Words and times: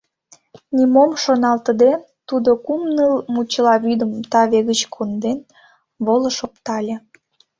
Нимом 0.75 1.11
шоналтыде 1.23 1.91
тудо 2.27 2.49
кум-ныл 2.65 3.13
мучела 3.33 3.75
вӱдым 3.85 4.11
таве 4.31 4.59
гыч 4.69 4.81
конден, 4.93 5.39
волыш 6.05 6.37
оптале. 6.45 6.95